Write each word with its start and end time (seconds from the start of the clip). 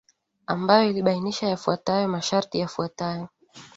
ambayo 0.47 0.89
ilibainisha 0.89 1.49
zifuatazo 1.49 2.07
masharti 2.07 2.59
yafuatayo 2.59 3.29